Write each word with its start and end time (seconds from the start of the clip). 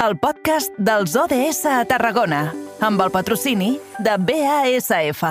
el 0.00 0.16
podcast 0.16 0.72
dels 0.80 1.12
ODS 1.12 1.66
a 1.68 1.82
Tarragona, 1.84 2.46
amb 2.80 3.02
el 3.04 3.10
patrocini 3.12 3.74
de 4.00 4.16
BASF. 4.16 5.28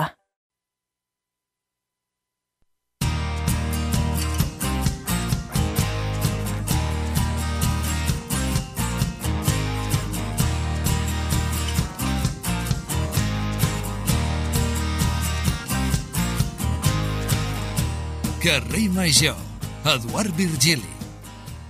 Carrer 18.40 18.86
Major, 18.94 19.36
Eduard 19.84 20.32
Virgili. 20.38 20.99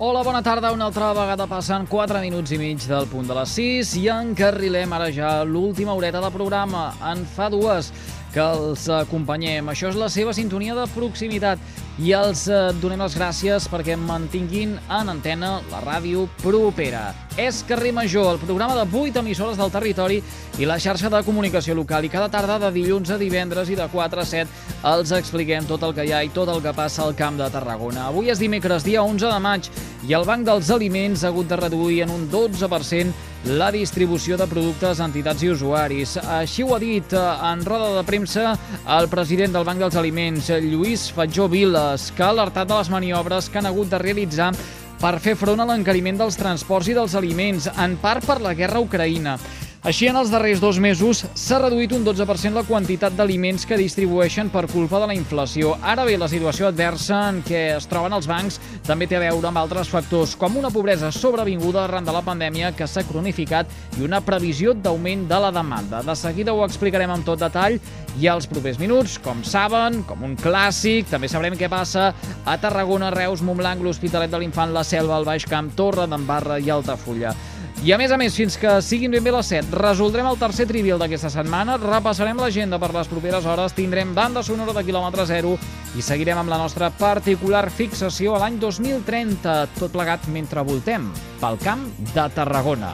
Hola, 0.02 0.22
bona 0.24 0.40
tarda. 0.40 0.70
Una 0.72 0.86
altra 0.88 1.10
vegada 1.12 1.44
passen 1.44 1.82
4 1.84 2.22
minuts 2.24 2.54
i 2.54 2.56
mig 2.56 2.86
del 2.88 3.04
punt 3.10 3.26
de 3.28 3.34
les 3.36 3.50
6 3.52 3.90
i 4.00 4.06
encarrilem 4.08 4.94
ara 4.96 5.10
ja 5.12 5.32
l'última 5.44 5.92
horeta 5.92 6.22
de 6.24 6.30
programa. 6.32 6.86
En 7.04 7.20
fa 7.34 7.50
dues 7.52 7.90
que 8.32 8.40
els 8.40 8.86
acompanyem. 8.96 9.68
Això 9.68 9.90
és 9.92 9.98
la 10.00 10.08
seva 10.08 10.32
sintonia 10.32 10.72
de 10.78 10.86
proximitat 10.94 11.60
i 12.00 12.14
els 12.16 12.46
eh, 12.48 12.58
donem 12.80 13.02
les 13.02 13.14
gràcies 13.18 13.66
perquè 13.68 13.96
mantinguin 14.00 14.72
en 14.80 15.12
antena 15.12 15.58
la 15.68 15.82
ràdio 15.84 16.24
propera. 16.40 17.10
És 17.36 17.60
Carrer 17.68 17.92
Major, 17.92 18.34
el 18.34 18.40
programa 18.40 18.78
de 18.78 18.86
8 18.88 19.20
emissores 19.20 19.60
del 19.60 19.72
territori 19.72 20.20
i 20.58 20.68
la 20.68 20.78
xarxa 20.80 21.10
de 21.12 21.20
comunicació 21.26 21.76
local. 21.76 22.04
I 22.04 22.12
cada 22.12 22.30
tarda 22.32 22.58
de 22.64 22.72
dilluns 22.72 23.12
a 23.12 23.18
divendres 23.20 23.68
i 23.68 23.76
de 23.76 23.88
4 23.92 24.20
a 24.20 24.26
7 24.26 24.84
els 24.94 25.12
expliquem 25.12 25.68
tot 25.68 25.84
el 25.84 25.94
que 25.96 26.06
hi 26.08 26.12
ha 26.16 26.24
i 26.24 26.32
tot 26.32 26.48
el 26.48 26.62
que 26.64 26.72
passa 26.76 27.04
al 27.04 27.16
Camp 27.16 27.36
de 27.40 27.50
Tarragona. 27.52 28.08
Avui 28.08 28.32
és 28.32 28.40
dimecres, 28.40 28.84
dia 28.84 29.04
11 29.04 29.28
de 29.28 29.40
maig, 29.44 29.68
i 30.08 30.16
el 30.16 30.24
Banc 30.24 30.48
dels 30.48 30.70
Aliments 30.72 31.24
ha 31.24 31.28
hagut 31.28 31.48
de 31.48 31.60
reduir 31.60 32.04
en 32.06 32.14
un 32.16 32.30
12% 32.32 33.28
la 33.44 33.70
distribució 33.72 34.36
de 34.36 34.46
productes 34.46 35.00
a 35.00 35.06
entitats 35.08 35.42
i 35.42 35.48
usuaris. 35.48 36.18
Així 36.20 36.64
ho 36.64 36.74
ha 36.76 36.80
dit 36.82 37.14
eh, 37.16 37.22
en 37.50 37.64
roda 37.64 37.94
de 37.96 38.04
premsa 38.04 38.52
el 38.98 39.08
president 39.08 39.56
del 39.56 39.64
Banc 39.64 39.80
dels 39.80 39.96
Aliments, 39.96 40.50
Lluís 40.60 41.08
Fatjó 41.16 41.48
Viles, 41.90 42.12
que 42.14 42.22
ha 42.22 42.30
alertat 42.30 42.68
de 42.68 42.76
les 42.76 42.90
maniobres 42.90 43.48
que 43.50 43.58
han 43.58 43.66
hagut 43.66 43.90
de 43.90 43.98
realitzar 43.98 44.52
per 45.00 45.18
fer 45.18 45.34
front 45.34 45.60
a 45.60 45.66
l'encariment 45.66 46.18
dels 46.20 46.36
transports 46.36 46.88
i 46.88 46.94
dels 46.94 47.14
aliments, 47.18 47.66
en 47.66 47.96
part 47.96 48.24
per 48.24 48.40
la 48.40 48.54
guerra 48.54 48.80
Ucraïna. 48.80 49.38
Així, 49.80 50.10
en 50.10 50.16
els 50.20 50.28
darrers 50.28 50.58
dos 50.60 50.76
mesos 50.76 51.22
s'ha 51.40 51.56
reduït 51.62 51.94
un 51.96 52.02
12% 52.04 52.52
la 52.52 52.66
quantitat 52.68 53.14
d'aliments 53.16 53.62
que 53.64 53.78
distribueixen 53.80 54.50
per 54.52 54.66
culpa 54.68 54.98
de 55.00 55.06
la 55.08 55.14
inflació. 55.16 55.70
Ara 55.80 56.04
bé, 56.04 56.18
la 56.20 56.28
situació 56.28 56.66
adversa 56.68 57.22
en 57.30 57.38
què 57.46 57.62
es 57.78 57.86
troben 57.88 58.12
els 58.12 58.26
bancs 58.28 58.58
també 58.84 59.06
té 59.08 59.16
a 59.16 59.22
veure 59.22 59.48
amb 59.48 59.56
altres 59.56 59.88
factors, 59.88 60.34
com 60.36 60.58
una 60.60 60.68
pobresa 60.68 61.08
sobrevinguda 61.16 61.86
arran 61.86 62.04
de 62.04 62.12
la 62.12 62.20
pandèmia 62.26 62.74
que 62.76 62.84
s'ha 62.84 63.06
cronificat 63.08 63.72
i 63.96 64.04
una 64.04 64.20
previsió 64.20 64.74
d'augment 64.76 65.22
de 65.30 65.38
la 65.40 65.52
demanda. 65.56 66.02
De 66.04 66.16
seguida 66.18 66.52
ho 66.52 66.60
explicarem 66.66 67.14
amb 67.14 67.24
tot 67.24 67.40
detall 67.40 67.78
i 68.20 68.28
als 68.28 68.50
propers 68.50 68.76
minuts, 68.82 69.16
com 69.24 69.40
saben, 69.48 70.02
com 70.04 70.26
un 70.28 70.34
clàssic, 70.36 71.08
també 71.08 71.30
sabrem 71.32 71.56
què 71.56 71.72
passa 71.72 72.10
a 72.44 72.58
Tarragona, 72.60 73.08
Reus, 73.16 73.40
Montblanc, 73.40 73.80
l'Hospitalet 73.80 74.28
de 74.28 74.42
l'Infant, 74.44 74.76
la 74.76 74.84
Selva, 74.84 75.16
el 75.16 75.24
Baix 75.24 75.48
Camp, 75.48 75.72
Torre 75.72 76.04
d'Embarra 76.04 76.60
i 76.60 76.68
Altafulla. 76.68 77.32
I 77.80 77.94
a 77.94 77.96
més 77.96 78.12
a 78.12 78.18
més, 78.20 78.34
fins 78.36 78.58
que 78.60 78.74
siguin 78.84 79.14
ben 79.14 79.24
bé 79.24 79.32
les 79.32 79.48
7, 79.48 79.70
resoldrem 79.72 80.26
el 80.28 80.36
tercer 80.36 80.66
trivial 80.68 80.98
d'aquesta 81.00 81.30
setmana, 81.32 81.78
repassarem 81.80 82.36
l'agenda 82.36 82.76
per 82.76 82.90
les 82.92 83.08
properes 83.08 83.46
hores, 83.48 83.72
tindrem 83.72 84.12
banda 84.12 84.42
sonora 84.44 84.74
de 84.76 84.82
quilòmetre 84.84 85.24
zero 85.24 85.54
i 85.96 86.04
seguirem 86.04 86.42
amb 86.42 86.52
la 86.52 86.58
nostra 86.60 86.90
particular 86.92 87.70
fixació 87.72 88.34
a 88.36 88.42
l'any 88.42 88.58
2030, 88.60 89.54
tot 89.78 89.96
plegat 89.96 90.28
mentre 90.28 90.60
voltem 90.60 91.08
pel 91.40 91.56
camp 91.64 91.86
de 92.12 92.26
Tarragona. 92.36 92.92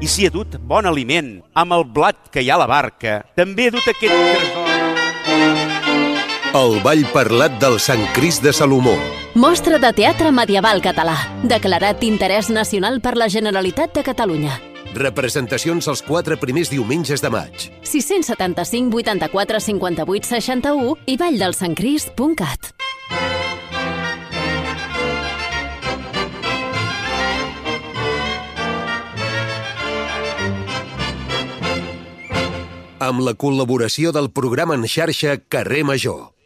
I 0.00 0.08
si 0.08 0.24
he 0.24 0.32
dut 0.32 0.56
bon 0.56 0.88
aliment, 0.88 1.34
amb 1.52 1.76
el 1.76 1.84
blat 1.84 2.32
que 2.32 2.40
hi 2.40 2.48
ha 2.48 2.56
a 2.56 2.64
la 2.64 2.70
barca, 2.70 3.20
també 3.36 3.68
he 3.68 3.76
dut 3.76 3.92
aquest 3.92 4.16
tresor. 4.16 4.68
El 6.56 6.78
ball 6.80 7.04
parlat 7.12 7.60
del 7.60 7.76
Sant 7.76 8.08
Crist 8.16 8.40
de 8.40 8.56
Salomó. 8.56 8.96
Mostra 9.34 9.76
de 9.78 9.90
teatre 9.92 10.30
medieval 10.32 10.80
català, 10.80 11.14
declarat 11.44 12.00
d'interès 12.00 12.48
nacional 12.48 12.96
per 13.04 13.12
la 13.20 13.28
Generalitat 13.28 13.92
de 13.94 14.02
Catalunya. 14.02 14.54
Representacions 14.96 15.84
els 15.92 16.00
quatre 16.02 16.38
primers 16.40 16.70
diumenges 16.72 17.20
de 17.20 17.28
maig. 17.30 17.68
675 17.84 18.88
84 18.96 19.60
58 19.60 20.30
61 20.32 20.96
i 21.06 21.18
valldelsantcrist.cat. 21.20 22.72
Amb 32.98 33.22
la 33.22 33.36
col·laboració 33.36 34.10
del 34.10 34.32
programa 34.32 34.74
en 34.74 34.88
xarxa 34.88 35.36
Carrer 35.48 35.84
Major. 35.84 36.37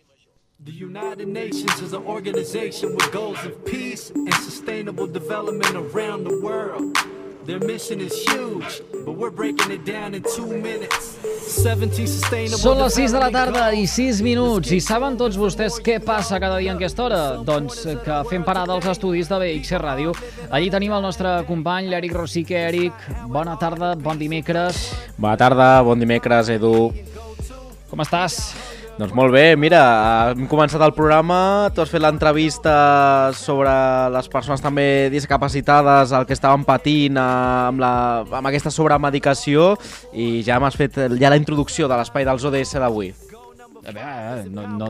The 0.65 0.71
United 0.71 1.27
Nations 1.27 1.81
is 1.81 1.93
an 1.93 2.05
organization 2.07 2.95
with 2.95 3.11
goals 3.11 3.45
of 3.45 3.65
peace 3.65 4.11
and 4.11 4.33
sustainable 4.35 5.09
development 5.09 5.75
around 5.75 6.23
the 6.23 6.39
world. 6.41 6.97
Their 7.45 7.59
mission 7.59 8.01
is 8.01 8.15
huge, 8.29 8.81
but 9.05 9.17
we're 9.19 9.33
breaking 9.33 9.73
it 9.73 9.85
down 9.85 10.15
in 10.15 10.23
two 10.23 10.47
minutes. 10.47 11.19
17 11.49 12.07
sustainable 12.07 12.63
Són 12.63 12.79
les 12.79 12.95
6 12.95 13.11
de 13.11 13.19
la 13.25 13.31
tarda 13.35 13.65
i 13.75 13.81
goals. 13.83 13.97
6 13.97 14.23
minuts. 14.23 14.71
I 14.71 14.79
saben 14.79 15.19
tots 15.19 15.35
vostès 15.35 15.81
què 15.83 15.99
passa 15.99 16.39
cada 16.39 16.61
dia 16.63 16.71
en 16.71 16.79
aquesta 16.79 17.09
hora? 17.09 17.23
Doncs 17.43 17.83
que 18.05 18.23
fem 18.31 18.47
parada 18.47 18.77
als 18.79 18.87
estudis 18.87 19.27
de 19.33 19.41
BX 19.43 19.81
Ràdio. 19.83 20.15
Allí 20.47 20.71
tenim 20.71 20.95
el 20.95 21.03
nostre 21.03 21.41
company, 21.51 21.91
l'Eric 21.91 22.15
Rosique. 22.15 22.69
Eric, 22.71 23.09
bona 23.27 23.59
tarda, 23.59 23.97
bon 23.99 24.15
dimecres. 24.15 24.93
Bona 25.19 25.35
tarda, 25.43 25.73
bon 25.83 25.99
dimecres, 25.99 26.55
Edu. 26.55 26.93
Com 27.91 28.07
estàs? 28.07 28.39
Doncs 28.99 29.15
molt 29.17 29.33
bé, 29.33 29.55
mira, 29.57 29.81
hem 30.35 30.45
començat 30.51 30.83
el 30.85 30.93
programa, 30.93 31.71
tu 31.73 31.81
has 31.81 31.91
fet 31.91 32.03
l'entrevista 32.05 32.75
sobre 33.33 33.73
les 34.13 34.29
persones 34.29 34.61
també 34.61 35.09
discapacitades, 35.15 36.13
el 36.13 36.29
que 36.29 36.37
estaven 36.37 36.67
patint 36.69 37.17
eh, 37.17 37.27
amb, 37.73 37.81
la, 37.81 37.95
amb 38.29 38.53
aquesta 38.53 38.75
sobremedicació 38.75 39.73
i 40.13 40.45
ja 40.45 40.61
m'has 40.61 40.77
fet 40.77 41.07
ja 41.17 41.33
la 41.33 41.41
introducció 41.41 41.89
de 41.89 41.97
l'espai 41.97 42.29
dels 42.29 42.45
ODS 42.45 42.77
d'avui. 42.85 43.15
A 43.85 43.91
veure, 43.91 44.45
no, 44.55 44.63
no, 44.79 44.87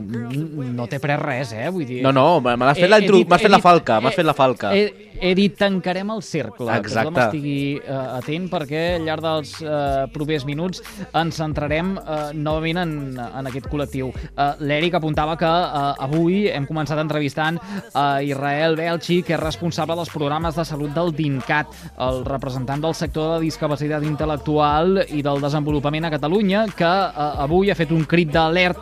no 0.77 0.85
t'he 0.85 0.99
pres 1.01 1.17
res, 1.17 1.51
eh? 1.57 1.69
Vull 1.73 1.85
dir... 1.89 2.01
No, 2.05 2.11
no, 2.13 2.39
me 2.45 2.53
l'has 2.59 2.77
fet, 2.77 2.85
He- 2.85 2.89
la 2.91 2.99
he 2.99 3.05
intro... 3.07 3.17
dit- 3.17 3.29
m'has 3.31 3.41
he 3.41 3.47
fet 3.47 3.51
la 3.55 3.59
falca, 3.63 3.95
m'has 4.03 4.13
he- 4.13 4.19
fet 4.19 4.27
la 4.27 4.35
falca. 4.37 4.69
He, 4.77 5.09
he 5.23 5.31
dit 5.33 5.55
tancarem 5.57 6.11
el 6.13 6.21
cercle, 6.21 6.67
que 6.69 6.77
Exacte. 6.83 7.09
tothom 7.09 7.17
estigui 7.23 7.79
eh, 7.79 7.95
atent 8.19 8.45
perquè 8.51 8.83
al 8.99 9.07
llarg 9.07 9.23
dels 9.25 9.53
eh, 9.63 10.03
propers 10.13 10.45
minuts 10.45 10.83
ens 11.09 11.39
centrarem 11.41 11.95
eh, 11.97 12.17
novament 12.37 12.81
en, 12.83 12.93
en 13.23 13.49
aquest 13.49 13.65
col·lectiu. 13.71 14.11
Eh, 14.29 14.47
L'Eric 14.61 14.99
apuntava 14.99 15.39
que 15.41 15.49
eh, 15.49 16.05
avui 16.05 16.37
hem 16.53 16.67
començat 16.69 17.01
entrevistant 17.01 17.57
a 17.97 18.05
Israel 18.21 18.77
Belchi, 18.77 19.23
que 19.25 19.33
és 19.33 19.41
responsable 19.41 19.97
dels 19.97 20.13
programes 20.13 20.53
de 20.59 20.67
salut 20.69 20.93
del 20.93 21.09
DINCAT, 21.17 21.73
el 22.05 22.21
representant 22.29 22.85
del 22.85 22.93
sector 22.99 23.39
de 23.39 23.47
discapacitat 23.47 24.05
intel·lectual 24.05 25.01
i 25.17 25.25
del 25.25 25.41
desenvolupament 25.41 26.05
a 26.05 26.13
Catalunya, 26.13 26.67
que 26.77 26.93
eh, 26.93 27.43
avui 27.47 27.73
ha 27.73 27.79
fet 27.79 27.89
un 27.95 28.05
crit 28.05 28.29
d'alerta 28.37 28.81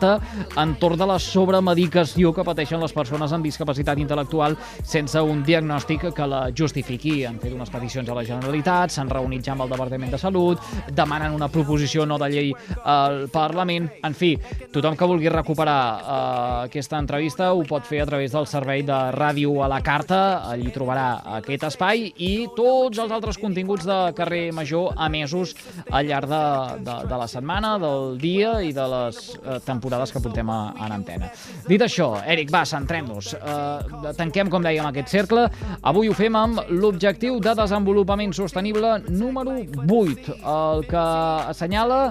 entorn 0.60 0.98
de 0.98 1.08
la 1.08 1.18
sobremedicació 1.22 2.32
que 2.34 2.44
pateixen 2.46 2.80
les 2.82 2.94
persones 2.94 3.32
amb 3.32 3.46
discapacitat 3.46 4.00
intel·lectual 4.02 4.56
sense 4.82 5.20
un 5.22 5.42
diagnòstic 5.46 6.08
que 6.16 6.26
la 6.28 6.42
justifiqui. 6.56 7.22
Han 7.28 7.38
fet 7.42 7.54
unes 7.54 7.70
peticions 7.72 8.08
a 8.08 8.16
la 8.16 8.24
Generalitat, 8.26 8.92
s'han 8.92 9.10
reunit 9.10 9.44
ja 9.46 9.54
amb 9.54 9.66
el 9.66 9.72
Departament 9.72 10.12
de 10.12 10.20
Salut, 10.20 10.60
demanen 10.90 11.36
una 11.36 11.48
proposició 11.52 12.06
no 12.06 12.18
de 12.20 12.28
llei 12.32 12.52
al 12.84 13.28
Parlament. 13.32 13.88
En 14.04 14.16
fi, 14.18 14.34
tothom 14.72 14.96
que 14.98 15.08
vulgui 15.08 15.30
recuperar 15.32 15.80
eh, 15.82 16.66
aquesta 16.68 16.98
entrevista 17.00 17.52
ho 17.52 17.64
pot 17.68 17.86
fer 17.88 18.02
a 18.02 18.08
través 18.08 18.34
del 18.34 18.48
servei 18.50 18.84
de 18.86 18.98
ràdio 19.14 19.62
a 19.62 19.70
la 19.70 19.82
carta, 19.84 20.42
allí 20.50 20.72
trobarà 20.74 21.22
aquest 21.38 21.68
espai 21.70 22.08
i 22.16 22.32
tots 22.56 22.98
els 22.98 23.12
altres 23.12 23.38
continguts 23.40 23.86
de 23.88 23.98
carrer 24.16 24.50
Major 24.52 24.92
emesos 25.06 25.54
al 25.90 26.08
llarg 26.08 26.28
de, 26.30 26.44
de, 26.86 26.96
de 27.08 27.20
la 27.22 27.28
setmana, 27.30 27.76
del 27.82 28.18
dia 28.22 28.58
i 28.64 28.72
de 28.76 28.86
les 28.96 29.22
eh, 29.36 29.58
temporades 29.64 29.91
que 30.12 30.22
portem 30.24 30.50
a, 30.50 30.60
en 30.86 30.94
antena. 30.98 31.30
Dit 31.68 31.82
això, 31.84 32.14
Eric, 32.26 32.50
va, 32.52 32.64
centrem-nos. 32.68 33.34
Eh, 33.36 34.12
tanquem, 34.18 34.50
com 34.52 34.64
dèiem, 34.64 34.86
aquest 34.88 35.12
cercle. 35.12 35.46
Avui 35.82 36.08
ho 36.08 36.16
fem 36.16 36.36
amb 36.38 36.62
l'objectiu 36.70 37.38
de 37.42 37.54
desenvolupament 37.58 38.32
sostenible 38.36 38.98
número 39.08 39.58
8, 39.88 40.38
el 40.56 40.86
que 40.88 41.06
assenyala 41.52 42.02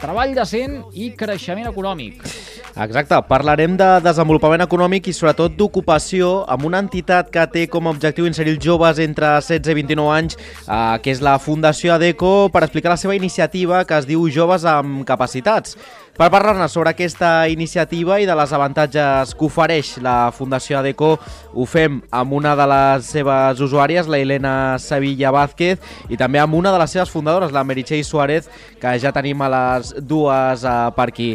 treball 0.00 0.34
decent 0.34 0.80
i 0.98 1.12
creixement 1.18 1.68
econòmic. 1.70 2.24
Exacte, 2.72 3.18
parlarem 3.28 3.74
de 3.76 3.88
desenvolupament 4.00 4.64
econòmic 4.64 5.10
i 5.10 5.12
sobretot 5.12 5.52
d'ocupació 5.58 6.30
amb 6.50 6.64
una 6.64 6.80
entitat 6.80 7.28
que 7.32 7.44
té 7.52 7.66
com 7.68 7.86
a 7.86 7.92
objectiu 7.92 8.24
inserir 8.26 8.54
els 8.56 8.64
joves 8.64 9.00
entre 9.04 9.34
16 9.44 9.68
i 9.68 9.76
29 9.82 10.14
anys, 10.16 10.38
eh, 10.38 10.98
que 11.04 11.12
és 11.12 11.20
la 11.20 11.36
Fundació 11.38 11.92
ADECO, 11.94 12.48
per 12.52 12.64
explicar 12.64 12.94
la 12.94 13.00
seva 13.00 13.16
iniciativa 13.18 13.84
que 13.84 13.98
es 13.98 14.08
diu 14.08 14.24
Joves 14.32 14.64
amb 14.64 15.04
Capacitats. 15.04 15.76
Per 16.12 16.26
parlar-ne 16.28 16.66
sobre 16.68 16.90
aquesta 16.90 17.48
iniciativa 17.48 18.18
i 18.20 18.26
de 18.28 18.34
les 18.36 18.50
avantatges 18.52 19.30
que 19.32 19.46
ofereix 19.46 19.94
la 20.04 20.28
Fundació 20.36 20.76
ADECO, 20.82 21.08
ho 21.56 21.64
fem 21.64 22.02
amb 22.12 22.34
una 22.36 22.52
de 22.58 22.66
les 22.68 23.08
seves 23.14 23.62
usuàries, 23.64 24.10
la 24.12 24.20
Helena 24.20 24.52
Sevilla 24.76 25.32
Vázquez, 25.32 25.80
i 26.12 26.18
també 26.20 26.42
amb 26.42 26.58
una 26.58 26.74
de 26.74 26.82
les 26.82 26.92
seves 26.92 27.08
fundadores, 27.08 27.56
la 27.56 27.64
Meritxell 27.64 28.04
Suárez, 28.04 28.50
que 28.76 28.92
ja 29.00 29.14
tenim 29.16 29.40
a 29.40 29.48
les 29.56 29.94
dues 30.04 30.68
uh, 30.68 30.92
per 30.92 31.08
aquí. 31.14 31.30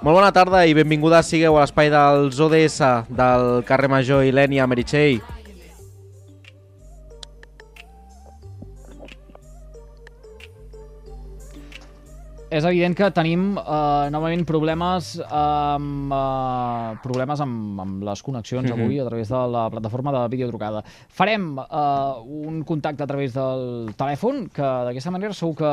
Molt 0.00 0.22
bona 0.22 0.32
tarda 0.32 0.64
i 0.64 0.72
benvingudes 0.80 1.28
sigueu 1.28 1.60
a 1.60 1.66
l'espai 1.66 1.92
dels 1.92 2.40
ODS 2.40 2.80
del 3.12 3.46
carrer 3.68 3.92
Major 3.92 4.24
Ilènia 4.24 4.64
Meritxell. 4.66 5.20
És 12.52 12.66
evident 12.68 12.92
que 12.92 13.06
tenim 13.16 13.54
eh, 13.56 14.08
novament 14.12 14.42
problemes 14.44 15.14
amb, 15.24 16.10
eh, 16.12 16.98
problemes 17.00 17.40
amb, 17.40 17.80
amb 17.80 18.02
les 18.04 18.20
connexions 18.22 18.68
Mhm. 18.68 18.74
avui 18.76 18.98
a 19.00 19.06
través 19.06 19.28
de 19.30 19.40
la 19.48 19.70
plataforma 19.70 20.12
de 20.12 20.28
videotrucada. 20.28 20.82
Farem 21.08 21.58
eh, 21.58 21.64
un 22.48 22.62
contacte 22.62 23.02
a 23.02 23.06
través 23.06 23.32
del 23.32 23.94
telèfon, 23.96 24.50
que 24.52 24.60
d'aquesta 24.60 25.10
manera 25.10 25.32
segur 25.32 25.56
que 25.56 25.72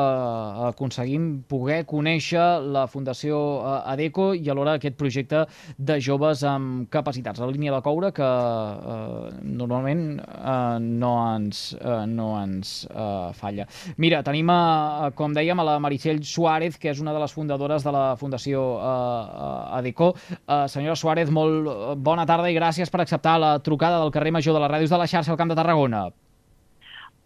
aconseguim 0.70 1.44
poder 1.48 1.86
conèixer 1.86 2.62
la 2.72 2.88
Fundació 2.88 3.60
eh, 3.60 3.92
ADECO 3.92 4.34
i 4.36 4.48
alhora 4.50 4.78
aquest 4.80 4.96
projecte 4.96 5.46
de 5.78 6.00
joves 6.00 6.44
amb 6.44 6.88
capacitats. 6.90 7.40
La 7.42 7.48
línia 7.52 7.74
de 7.76 7.82
coure 7.82 8.14
que 8.14 8.24
eh, 8.24 9.30
normalment 9.44 10.20
eh, 10.20 10.80
no 10.80 11.36
ens, 11.36 11.76
eh, 11.76 12.06
no 12.08 12.42
ens 12.42 12.88
eh, 12.90 13.34
falla. 13.34 13.68
Mira, 13.98 14.24
tenim, 14.24 14.50
a, 14.50 15.12
com 15.14 15.34
dèiem, 15.36 15.60
a 15.60 15.64
la 15.74 15.80
Meritxell 15.80 16.24
Suárez, 16.24 16.69
que 16.78 16.92
és 16.92 17.00
una 17.02 17.14
de 17.16 17.20
les 17.24 17.34
fundadores 17.34 17.84
de 17.84 17.92
la 17.92 18.16
Fundació 18.20 18.62
eh, 18.78 18.86
eh, 18.86 19.78
ADECO. 19.80 20.14
Eh, 20.38 20.68
senyora 20.70 20.96
Suárez, 20.96 21.32
molt 21.34 21.68
eh, 21.68 21.96
bona 21.98 22.26
tarda 22.30 22.50
i 22.52 22.56
gràcies 22.58 22.92
per 22.92 23.02
acceptar 23.02 23.40
la 23.40 23.56
trucada 23.60 24.00
del 24.04 24.12
carrer 24.12 24.32
Major 24.36 24.54
de 24.54 24.60
les 24.66 24.72
Ràdios 24.72 24.90
de 24.94 24.98
la 25.02 25.08
xarxa 25.08 25.32
al 25.32 25.38
Camp 25.40 25.50
de 25.50 25.58
Tarragona. 25.58 26.06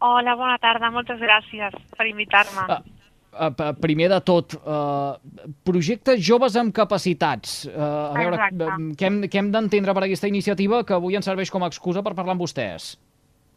Hola, 0.04 0.36
bona 0.36 0.58
tarda, 0.60 0.90
moltes 0.92 1.20
gràcies 1.20 1.76
per 1.98 2.08
invitar-me. 2.10 2.66
Uh, 3.34 3.50
p- 3.56 3.70
primer 3.82 4.10
de 4.12 4.20
tot, 4.22 4.54
uh, 4.62 5.16
projecte 5.66 6.18
Joves 6.22 6.54
amb 6.60 6.74
Capacitats. 6.76 7.64
Uh, 7.66 7.82
a 8.12 8.20
veure, 8.20 8.36
Exacte. 8.36 8.68
què 9.00 9.08
hem, 9.08 9.22
què 9.26 9.40
hem 9.42 9.50
d'entendre 9.56 9.96
per 9.98 10.04
aquesta 10.06 10.28
iniciativa 10.30 10.84
que 10.86 10.94
avui 10.94 11.16
ens 11.18 11.26
serveix 11.26 11.50
com 11.50 11.64
a 11.64 11.70
excusa 11.72 12.04
per 12.06 12.14
parlar 12.14 12.36
amb 12.36 12.44
vostès? 12.46 12.92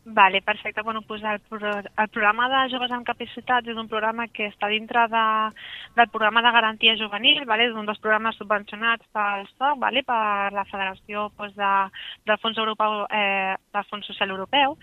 Vale, 0.09 0.41
perfecte. 0.41 0.83
Bueno, 0.83 1.03
pues 1.03 1.21
el, 1.25 1.41
pro- 1.41 1.81
el 1.81 2.09
programa 2.11 2.47
de 2.49 2.71
Joves 2.71 2.93
amb 2.95 3.03
Capacitats 3.09 3.67
és 3.67 3.75
un 3.81 3.89
programa 3.91 4.29
que 4.31 4.47
està 4.47 4.69
dintre 4.71 5.03
de, 5.11 5.23
del 5.97 6.07
programa 6.15 6.45
de 6.47 6.53
garantia 6.55 6.95
juvenil, 6.95 7.41
vale? 7.45 7.67
és 7.67 7.75
un 7.75 7.89
dels 7.89 7.99
programes 7.99 8.39
subvencionats 8.39 9.03
pel 9.11 9.43
SOC, 9.57 9.81
vale? 9.83 10.05
per 10.07 10.53
la 10.55 10.63
Federació 10.71 11.25
pues, 11.35 11.57
de, 11.59 11.73
del 12.31 12.39
Fons 12.39 12.63
Europeu, 12.63 13.01
eh, 13.11 13.57
del 13.75 13.89
Fons 13.91 14.07
Social 14.07 14.31
Europeu, 14.31 14.79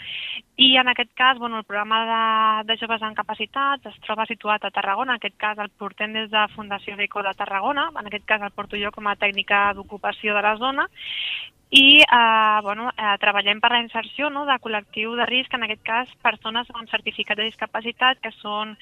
i 0.60 0.74
en 0.76 0.92
aquest 0.92 1.16
cas 1.16 1.40
bueno, 1.40 1.64
el 1.64 1.70
programa 1.72 2.04
de, 2.12 2.68
de 2.74 2.78
Joves 2.84 3.08
amb 3.08 3.16
Capacitats 3.16 3.88
es 3.94 4.02
troba 4.04 4.28
situat 4.28 4.68
a 4.68 4.76
Tarragona, 4.76 5.16
en 5.16 5.24
aquest 5.24 5.40
cas 5.40 5.58
el 5.64 5.72
portem 5.80 6.12
des 6.20 6.28
de 6.36 6.44
Fundació 6.58 7.00
Deco 7.00 7.24
de 7.24 7.32
Tarragona, 7.40 7.88
en 7.96 8.12
aquest 8.12 8.28
cas 8.28 8.44
el 8.44 8.52
porto 8.52 8.76
jo 8.76 8.92
com 8.92 9.08
a 9.08 9.16
tècnica 9.16 9.70
d'ocupació 9.80 10.36
de 10.36 10.44
la 10.44 10.58
zona, 10.60 10.90
i 11.76 12.02
eh, 12.02 12.60
bueno, 12.62 12.92
eh, 12.96 13.16
treballem 13.18 13.58
per 13.58 13.72
la 13.74 13.80
inserció 13.82 14.28
no, 14.30 14.44
de 14.46 14.60
col·lectiu 14.62 15.16
de 15.18 15.26
risc, 15.26 15.56
en 15.58 15.64
aquest 15.66 15.82
cas 15.88 16.12
persones 16.22 16.70
amb 16.70 16.92
certificat 16.92 17.40
de 17.40 17.48
discapacitat 17.48 18.22
que 18.22 18.30
són 18.36 18.76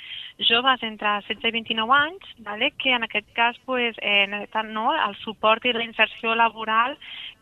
joves 0.50 0.84
entre 0.84 1.14
16 1.30 1.48
i 1.48 1.54
29 1.56 1.96
anys, 1.96 2.36
vale? 2.44 2.74
que 2.76 2.92
en 2.92 3.08
aquest 3.08 3.32
cas 3.32 3.56
pues, 3.64 3.96
eh, 4.04 4.28
necessiten 4.28 4.74
no, 4.76 4.90
el 4.92 5.16
suport 5.24 5.64
i 5.64 5.72
la 5.72 5.88
inserció 5.88 6.36
laboral 6.36 6.98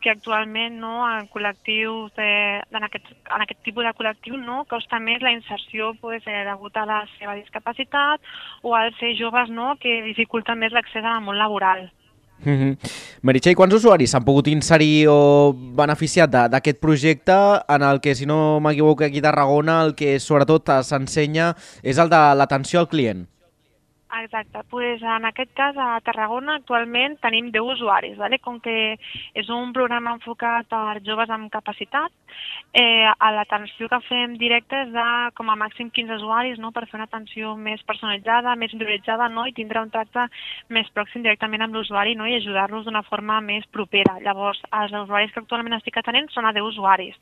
que 0.06 0.14
actualment 0.14 0.78
no, 0.78 1.02
en 1.18 1.26
col·lectius 1.34 2.14
de, 2.14 2.32
en, 2.70 2.84
aquest, 2.86 3.10
en 3.10 3.42
aquest 3.42 3.66
tipus 3.66 3.90
de 3.90 3.98
col·lectiu 3.98 4.38
no, 4.38 4.68
costa 4.70 5.02
més 5.02 5.26
la 5.26 5.34
inserció 5.34 5.96
pues, 5.98 6.30
eh, 6.30 6.44
degut 6.46 6.78
a 6.78 6.86
la 6.86 7.06
seva 7.18 7.34
discapacitat 7.42 8.22
o 8.62 8.78
al 8.78 8.94
ser 9.02 9.16
joves 9.18 9.50
no, 9.50 9.74
que 9.82 10.04
dificulten 10.14 10.62
més 10.62 10.78
l'accés 10.78 11.02
al 11.02 11.26
món 11.26 11.42
laboral. 11.42 11.90
Mm 12.46 12.56
-hmm. 12.56 12.78
Meritxell, 13.22 13.56
quants 13.56 13.76
usuaris 13.76 14.12
s'han 14.12 14.24
pogut 14.24 14.48
inserir 14.48 15.08
o 15.10 15.54
beneficiat 15.54 16.30
de- 16.30 16.48
d'aquest 16.50 16.80
projecte 16.80 17.36
en 17.68 17.82
el 17.82 18.00
que, 18.00 18.16
si 18.16 18.26
no 18.26 18.60
m'equivoco, 18.62 19.04
aquí 19.04 19.20
a 19.20 19.22
Tarragona 19.22 19.84
el 19.84 19.94
que 19.96 20.20
sobretot 20.20 20.70
eh, 20.70 20.84
s'ensenya 20.84 21.56
és 21.84 21.98
el 21.98 22.10
de 22.10 22.36
l'atenció 22.36 22.80
al 22.80 22.88
client? 22.88 23.28
Exacte, 24.12 24.64
pues 24.72 25.02
en 25.04 25.26
aquest 25.26 25.52
cas 25.54 25.76
a 25.78 26.00
Tarragona 26.02 26.56
actualment 26.58 27.20
tenim 27.22 27.52
10 27.54 27.76
usuaris, 27.76 28.16
vale? 28.18 28.40
com 28.42 28.58
que 28.60 28.98
és 29.38 29.50
un 29.54 29.70
programa 29.72 30.16
enfocat 30.18 30.66
per 30.72 30.98
joves 31.06 31.30
amb 31.30 31.52
capacitat, 31.54 32.10
eh, 32.74 33.06
a 33.06 33.32
l'atenció 33.36 33.88
que 33.88 34.02
fem 34.08 34.34
directa 34.42 34.82
és 34.82 34.92
de 34.98 35.06
com 35.38 35.54
a 35.54 35.58
màxim 35.62 35.94
15 35.94 36.18
usuaris 36.18 36.58
no? 36.58 36.72
per 36.72 36.88
fer 36.90 36.98
una 36.98 37.06
atenció 37.06 37.54
més 37.56 37.86
personalitzada, 37.86 38.56
més 38.58 38.74
individualitzada 38.74 39.30
no? 39.30 39.46
i 39.46 39.54
tindre 39.54 39.86
un 39.86 39.94
tracte 39.94 40.26
més 40.70 40.90
pròxim 40.98 41.22
directament 41.22 41.68
amb 41.68 41.78
l'usuari 41.78 42.18
no? 42.18 42.26
i 42.26 42.40
ajudar-los 42.42 42.90
d'una 42.90 43.06
forma 43.06 43.38
més 43.46 43.70
propera. 43.70 44.18
Llavors, 44.26 44.64
els 44.74 45.04
usuaris 45.06 45.32
que 45.36 45.46
actualment 45.46 45.78
estic 45.78 46.02
atenent 46.02 46.34
són 46.34 46.50
a 46.50 46.56
10 46.58 46.74
usuaris. 46.74 47.20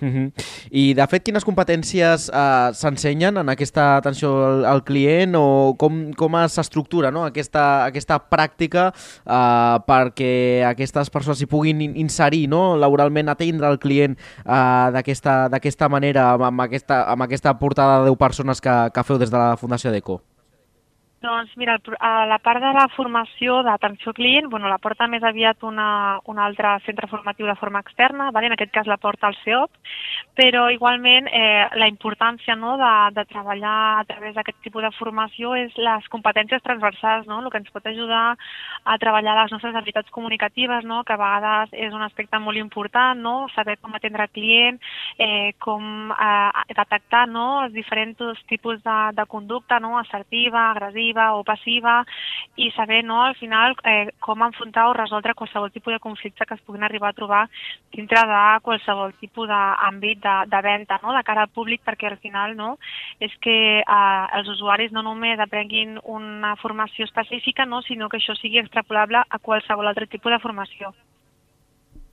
Mm 0.00 0.08
-hmm. 0.08 0.32
I, 0.70 0.94
de 0.94 1.06
fet, 1.06 1.22
quines 1.24 1.44
competències 1.44 2.28
eh, 2.28 2.70
s'ensenyen 2.72 3.36
en 3.36 3.48
aquesta 3.48 3.96
atenció 3.96 4.30
al, 4.46 4.64
al 4.64 4.84
client 4.84 5.34
o 5.34 5.74
com, 5.78 6.12
com 6.12 6.32
s'estructura 6.48 7.10
no? 7.10 7.24
aquesta, 7.24 7.84
aquesta 7.84 8.18
pràctica 8.30 8.92
eh, 9.26 9.76
perquè 9.86 10.64
aquestes 10.68 11.10
persones 11.10 11.38
s'hi 11.38 11.46
puguin 11.46 11.80
in- 11.80 11.96
inserir 11.96 12.48
no? 12.48 12.76
laboralment, 12.76 13.28
atendre 13.28 13.68
el 13.68 13.78
client 13.78 14.16
eh, 14.46 14.88
d'aquesta 14.92 15.88
manera, 15.88 16.32
amb, 16.32 16.42
amb, 16.42 16.60
aquesta, 16.60 17.04
amb 17.10 17.22
aquesta 17.22 17.58
portada 17.58 17.98
de 18.02 18.10
10 18.10 18.16
persones 18.16 18.60
que, 18.60 18.90
que 18.94 19.02
feu 19.02 19.18
des 19.18 19.30
de 19.30 19.36
la 19.38 19.56
Fundació 19.56 19.90
DECO? 19.90 20.27
Doncs 21.18 21.56
mira, 21.56 21.80
a 21.98 22.26
la 22.30 22.36
part 22.38 22.62
de 22.62 22.68
la 22.70 22.84
formació 22.94 23.56
d'atenció 23.66 24.12
al 24.12 24.14
client, 24.14 24.46
bueno, 24.52 24.68
la 24.70 24.78
porta 24.78 25.08
més 25.10 25.24
aviat 25.26 25.64
una, 25.66 26.20
un 26.30 26.38
altre 26.38 26.76
centre 26.84 27.08
formatiu 27.10 27.48
de 27.48 27.56
forma 27.58 27.80
externa, 27.82 28.28
vale? 28.30 28.46
en 28.46 28.54
aquest 28.54 28.70
cas 28.70 28.86
la 28.86 29.00
porta 29.02 29.26
el 29.26 29.34
CEOP, 29.42 29.80
però 30.38 30.68
igualment 30.70 31.26
eh, 31.26 31.66
la 31.74 31.88
importància 31.90 32.54
no, 32.54 32.76
de, 32.78 32.92
de 33.16 33.24
treballar 33.32 33.74
a 33.98 34.04
través 34.06 34.36
d'aquest 34.36 34.60
tipus 34.62 34.86
de 34.86 34.92
formació 34.94 35.56
és 35.58 35.74
les 35.74 36.06
competències 36.12 36.62
transversals, 36.62 37.26
no? 37.26 37.40
el 37.42 37.50
que 37.50 37.58
ens 37.64 37.74
pot 37.74 37.90
ajudar 37.90 38.36
a 38.84 38.98
treballar 39.02 39.34
les 39.40 39.56
nostres 39.56 39.74
habilitats 39.74 40.14
comunicatives, 40.14 40.86
no? 40.86 41.02
que 41.02 41.16
a 41.16 41.18
vegades 41.18 41.74
és 41.74 41.98
un 41.98 42.06
aspecte 42.06 42.38
molt 42.38 42.62
important, 42.62 43.18
no? 43.18 43.48
saber 43.56 43.80
com 43.82 43.98
atendre 43.98 44.30
client, 44.30 44.78
eh, 45.18 45.50
com 45.58 46.14
eh, 46.14 46.57
detectar 46.68 47.26
no? 47.28 47.62
els 47.64 47.72
diferents 47.72 48.42
tipus 48.48 48.82
de, 48.84 48.98
de 49.16 49.24
conducta, 49.26 49.78
no? 49.80 49.96
assertiva, 49.98 50.70
agressiva 50.70 51.32
o 51.36 51.44
passiva, 51.44 52.02
i 52.56 52.70
saber 52.76 53.02
no? 53.04 53.22
al 53.24 53.36
final 53.36 53.76
eh, 53.84 54.10
com 54.20 54.44
enfrontar 54.44 54.88
o 54.88 54.96
resoldre 54.96 55.34
qualsevol 55.34 55.72
tipus 55.72 55.94
de 55.94 56.02
conflicte 56.04 56.46
que 56.46 56.54
es 56.54 56.64
puguin 56.66 56.84
arribar 56.84 57.10
a 57.10 57.18
trobar 57.18 57.42
dintre 57.92 58.22
de 58.28 58.42
qualsevol 58.62 59.14
tipus 59.20 59.48
d'àmbit 59.48 60.22
de, 60.22 60.36
de 60.52 60.62
venda 60.62 61.00
no? 61.02 61.14
de 61.16 61.24
cara 61.24 61.46
al 61.46 61.54
públic, 61.54 61.82
perquè 61.84 62.10
al 62.10 62.20
final 62.22 62.56
no? 62.56 62.76
és 63.20 63.34
que 63.40 63.58
eh, 63.80 64.24
els 64.38 64.48
usuaris 64.56 64.92
no 64.92 65.02
només 65.02 65.40
aprenguin 65.40 65.98
una 66.04 66.54
formació 66.56 67.08
específica, 67.08 67.66
no? 67.66 67.82
sinó 67.82 68.08
que 68.08 68.20
això 68.20 68.36
sigui 68.38 68.60
extrapolable 68.62 69.22
a 69.28 69.38
qualsevol 69.38 69.88
altre 69.88 70.06
tipus 70.06 70.32
de 70.34 70.42
formació. 70.44 70.92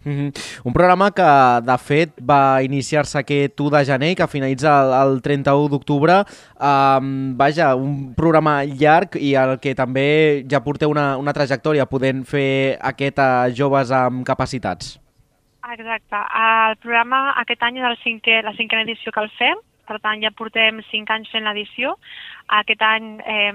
Mm 0.05 0.12
-hmm. 0.12 0.62
Un 0.63 0.74
programa 0.74 1.12
que, 1.12 1.29
de 1.65 1.77
fet, 1.77 2.09
va 2.21 2.62
iniciar-se 2.62 3.17
aquest 3.17 3.59
1 3.59 3.69
de 3.69 3.85
gener 3.85 4.12
i 4.12 4.15
que 4.15 4.27
finalitza 4.27 4.71
el, 4.83 4.91
el 5.01 5.21
31 5.21 5.69
d'octubre. 5.69 6.24
Um, 6.59 7.35
vaja, 7.38 7.75
un 7.75 8.13
programa 8.13 8.63
llarg 8.63 9.15
i 9.19 9.33
el 9.33 9.59
que 9.59 9.74
també 9.74 10.45
ja 10.50 10.63
porteu 10.63 10.89
una, 10.89 11.17
una 11.17 11.33
trajectòria 11.33 11.85
podent 11.85 12.24
fer 12.24 12.77
aquest 12.81 13.19
a 13.19 13.50
joves 13.50 13.91
amb 13.91 14.24
capacitats. 14.24 15.00
Exacte. 15.74 16.15
El 16.15 16.75
programa 16.77 17.33
aquest 17.41 17.63
any 17.63 17.77
és 17.77 17.88
el 17.89 17.97
cinquè, 18.03 18.43
la 18.43 18.53
cinquena 18.53 18.83
edició 18.83 19.12
que 19.12 19.24
el 19.24 19.31
fem, 19.39 19.57
per 19.88 20.00
tant 20.01 20.21
ja 20.21 20.31
portem 20.31 20.81
cinc 20.91 21.09
anys 21.09 21.31
fent 21.33 21.45
l'edició. 21.47 21.95
Aquest 22.48 22.82
any 22.86 23.20
eh, 23.25 23.52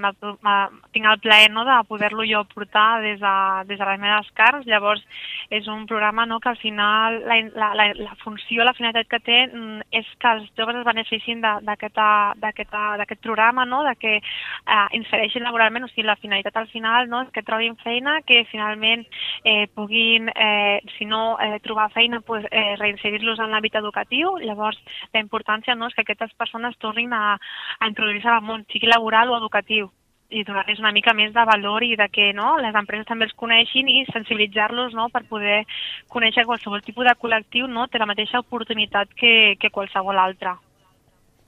tinc 0.95 1.07
el 1.07 1.21
plaer 1.23 1.51
no, 1.53 1.65
de 1.65 1.77
poder-lo 1.89 2.25
jo 2.27 2.43
portar 2.55 3.01
des 3.05 3.21
de, 3.21 3.35
des 3.69 3.79
de 3.79 3.87
les 3.87 4.01
meves 4.01 4.31
carns, 4.35 4.67
llavors 4.67 5.03
és 5.51 5.67
un 5.69 5.87
programa 5.87 6.27
no, 6.27 6.41
que 6.41 6.49
al 6.49 6.59
final 6.59 7.21
la, 7.27 7.37
la, 7.55 7.71
la, 7.75 7.87
la 7.95 8.15
funció, 8.23 8.65
la 8.65 8.75
finalitat 8.75 9.09
que 9.11 9.21
té 9.23 9.39
mm, 9.47 9.87
és 10.01 10.07
que 10.19 10.33
els 10.37 10.51
joves 10.59 10.81
es 10.81 10.87
beneficin 10.87 11.41
d'aquest 11.43 13.23
programa, 13.23 13.67
no, 13.67 13.83
de 13.87 13.95
que 13.99 14.17
eh, 14.19 14.87
insereixin 14.99 15.45
laboralment, 15.47 15.87
o 15.87 15.91
sigui, 15.91 16.07
la 16.07 16.19
finalitat 16.21 16.57
al 16.57 16.69
final 16.73 17.09
no, 17.11 17.23
és 17.27 17.33
que 17.35 17.45
trobin 17.47 17.77
feina, 17.85 18.19
que 18.27 18.45
finalment 18.51 19.07
eh, 19.45 19.67
puguin, 19.75 20.31
eh, 20.35 20.81
si 20.97 21.07
no 21.07 21.39
eh, 21.41 21.59
trobar 21.65 21.91
feina, 21.95 22.21
pues, 22.21 22.47
eh, 22.51 22.77
reinserir-los 22.79 23.41
en 23.41 23.51
l'àmbit 23.55 23.79
educatiu. 23.81 24.37
Llavors, 24.45 24.79
la 25.15 25.23
importància 25.23 25.75
no, 25.75 25.91
és 25.91 25.97
que 25.97 26.05
aquestes 26.07 26.35
persones 26.39 26.79
tornin 26.83 27.13
a, 27.17 27.37
a 27.79 27.91
introduir-se 27.91 28.31
al 28.31 28.45
món, 28.47 28.65
sigui 28.81 28.93
laboral 28.93 29.31
o 29.31 29.39
educatiu 29.39 29.91
i 30.31 30.45
donar-los 30.47 30.79
una 30.79 30.93
mica 30.95 31.13
més 31.13 31.33
de 31.35 31.45
valor 31.45 31.83
i 31.83 31.97
de 31.99 32.07
que 32.09 32.31
no, 32.33 32.55
les 32.63 32.75
empreses 32.79 33.07
també 33.09 33.27
els 33.27 33.37
coneixin 33.37 33.89
i 33.91 34.05
sensibilitzar-los 34.13 34.95
no, 34.95 35.09
per 35.11 35.25
poder 35.29 35.65
conèixer 36.09 36.47
qualsevol 36.47 36.83
tipus 36.87 37.09
de 37.09 37.17
col·lectiu 37.19 37.67
no, 37.67 37.89
té 37.91 37.99
la 37.99 38.07
mateixa 38.07 38.39
oportunitat 38.39 39.11
que, 39.19 39.57
que 39.59 39.73
qualsevol 39.75 40.23
altre. 40.23 40.55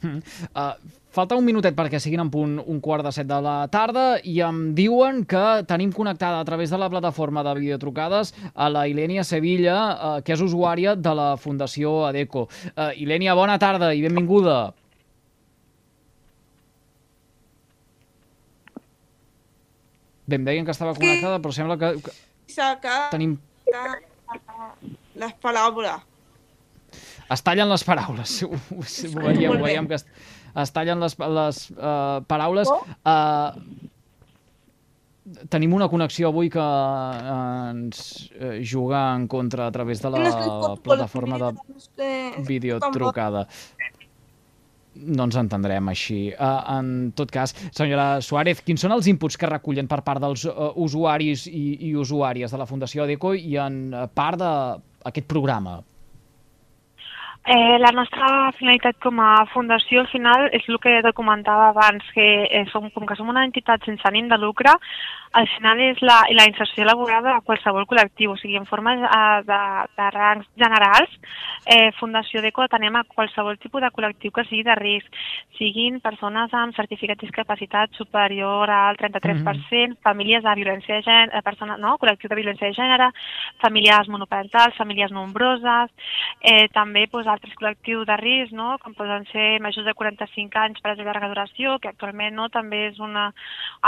Mm. 0.02 0.18
Uh, 0.58 0.98
falta 1.14 1.38
un 1.38 1.46
minutet 1.46 1.76
perquè 1.78 2.00
siguin 2.02 2.24
en 2.24 2.30
punt 2.34 2.58
un 2.58 2.80
quart 2.82 3.06
de 3.06 3.12
set 3.14 3.28
de 3.30 3.38
la 3.38 3.68
tarda 3.70 4.16
i 4.26 4.40
em 4.42 4.72
diuen 4.74 5.22
que 5.30 5.62
tenim 5.70 5.92
connectada 5.94 6.40
a 6.42 6.48
través 6.48 6.74
de 6.74 6.82
la 6.82 6.90
plataforma 6.90 7.46
de 7.46 7.54
videotrucades 7.60 8.34
a 8.52 8.66
la 8.66 8.88
Ilenia 8.90 9.22
Sevilla, 9.22 9.78
uh, 9.94 10.20
que 10.26 10.34
és 10.34 10.42
usuària 10.42 10.98
de 10.98 11.14
la 11.14 11.36
Fundació 11.38 12.00
Adeco. 12.10 12.48
Uh, 12.74 12.90
Ilenia, 12.98 13.38
bona 13.38 13.60
tarda 13.62 13.94
i 13.94 14.02
benvinguda. 14.02 14.72
Bé, 20.32 20.38
em 20.40 20.44
deien 20.48 20.64
que 20.64 20.72
estava 20.72 20.94
connectada, 20.96 21.36
però 21.44 21.52
sembla 21.52 21.76
que, 21.76 21.92
que 22.48 22.96
tenim... 23.12 23.36
les 25.20 25.34
paraules. 25.44 26.08
Es 27.32 27.44
tallen 27.44 27.68
les 27.68 27.84
paraules. 27.84 28.36
Ho, 28.46 28.56
ho, 28.56 28.80
ho 28.80 29.24
veiem, 29.26 29.52
ho 29.52 29.60
veiem 29.60 29.88
que 29.90 29.98
es, 30.00 30.06
es 30.64 30.72
tallen 30.72 31.04
les, 31.04 31.16
les 31.36 31.60
uh, 31.76 32.24
paraules. 32.28 32.72
Uh, 33.04 33.52
tenim 35.52 35.76
una 35.76 35.88
connexió 35.92 36.32
avui 36.32 36.48
que 36.52 36.64
uh, 36.64 37.68
ens 37.74 38.32
juga 38.72 39.04
en 39.12 39.28
contra 39.28 39.68
a 39.68 39.72
través 39.74 40.00
de 40.00 40.16
la 40.16 40.76
plataforma 40.82 41.52
de 42.00 42.12
videotrucada. 42.48 43.46
No 44.94 45.24
ens 45.28 45.38
entendrem 45.40 45.88
així. 45.88 46.18
Uh, 46.32 46.58
en 46.76 46.88
tot 47.16 47.30
cas, 47.32 47.54
senyora 47.72 48.20
Suárez, 48.24 48.60
quins 48.66 48.82
són 48.84 48.92
els 48.96 49.08
inputs 49.08 49.38
que 49.40 49.48
recullen 49.48 49.88
per 49.88 50.02
part 50.04 50.20
dels 50.22 50.44
uh, 50.48 50.72
usuaris 50.84 51.46
i, 51.48 51.64
i 51.88 51.94
usuàries 51.96 52.52
de 52.52 52.60
la 52.60 52.68
Fundació 52.68 53.06
Adeco 53.06 53.32
i 53.34 53.56
en 53.60 53.80
uh, 53.94 54.04
part 54.12 54.40
d'aquest 54.42 55.30
programa? 55.30 55.80
Eh, 57.44 57.76
la 57.80 57.90
nostra 57.90 58.52
finalitat 58.54 59.00
com 59.02 59.18
a 59.18 59.44
fundació 59.50 60.04
al 60.04 60.10
final 60.12 60.44
és 60.54 60.62
el 60.70 60.78
que 60.78 60.92
te 61.02 61.10
comentava 61.12 61.72
abans, 61.72 62.04
que 62.14 62.26
eh, 62.46 62.62
som, 62.70 62.86
com 62.94 63.02
que 63.02 63.16
som 63.18 63.32
una 63.32 63.42
entitat 63.42 63.82
sense 63.82 64.06
ànim 64.06 64.28
de 64.30 64.38
lucre, 64.38 64.70
al 65.32 65.48
final 65.56 65.80
és 65.80 65.98
la, 66.04 66.20
la 66.36 66.44
inserció 66.46 66.84
laboral 66.86 67.24
de 67.24 67.34
qualsevol 67.42 67.88
col·lectiu, 67.90 68.34
o 68.34 68.38
sigui, 68.38 68.54
en 68.60 68.68
forma 68.68 68.94
eh, 68.94 69.40
de, 69.48 69.58
de 69.98 70.08
rangs 70.14 70.46
generals, 70.60 71.16
eh, 71.66 71.90
Fundació 71.98 72.44
DECO 72.44 72.62
atenem 72.62 73.00
a 73.00 73.04
qualsevol 73.08 73.58
tipus 73.58 73.82
de 73.82 73.90
col·lectiu 73.90 74.30
que 74.30 74.46
sigui 74.46 74.62
de 74.68 74.76
risc, 74.78 75.18
siguin 75.58 75.98
persones 76.04 76.54
amb 76.54 76.76
certificat 76.78 77.18
de 77.18 77.26
discapacitat 77.26 77.90
superior 77.98 78.70
al 78.70 79.00
33%, 79.00 79.34
mm 79.34 79.42
-hmm. 79.42 79.96
famílies 80.02 80.44
de 80.44 80.54
violència 80.54 80.94
de 80.94 81.02
gènere, 81.02 81.42
persones, 81.42 81.78
no? 81.80 81.98
col·lectiu 81.98 82.28
de 82.28 82.38
violència 82.38 82.68
de 82.68 82.78
gènere, 82.78 83.10
famílies 83.58 84.08
monoparentals, 84.08 84.76
famílies 84.76 85.10
nombroses, 85.10 85.90
eh, 86.40 86.68
també 86.68 87.08
doncs, 87.10 87.31
altres 87.32 87.54
col·lectius 87.58 88.06
de 88.08 88.16
risc, 88.20 88.54
no? 88.56 88.76
com 88.82 88.94
poden 88.96 89.24
ser 89.32 89.60
majors 89.64 89.86
de 89.88 89.94
45 89.98 90.60
anys 90.62 90.82
per 90.82 90.92
a 90.92 90.96
llarga 91.00 91.30
duració, 91.32 91.78
que 91.82 91.90
actualment 91.90 92.36
no, 92.36 92.48
també 92.52 92.86
és 92.90 93.00
una, 93.02 93.30